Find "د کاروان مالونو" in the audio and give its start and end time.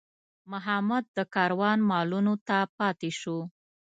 1.17-2.33